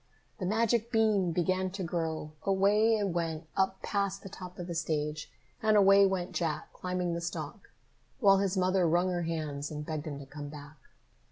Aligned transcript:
The 0.39 0.47
magic 0.47 0.91
bean 0.91 1.31
began 1.31 1.69
to 1.73 1.83
grow! 1.83 2.31
Away 2.41 2.97
it 2.97 3.09
went 3.09 3.45
up 3.55 3.83
past 3.83 4.23
the 4.23 4.29
top 4.29 4.57
of 4.57 4.65
the 4.65 4.73
stage, 4.73 5.31
and 5.61 5.77
away 5.77 6.07
went 6.07 6.31
Jack, 6.31 6.73
climbing 6.73 7.13
the 7.13 7.21
stalk 7.21 7.69
while 8.19 8.39
his 8.39 8.57
mother 8.57 8.87
wrung 8.87 9.11
her 9.11 9.21
hands 9.21 9.69
and 9.69 9.85
begged 9.85 10.07
him 10.07 10.17
to 10.17 10.25
come 10.25 10.49
back. 10.49 10.77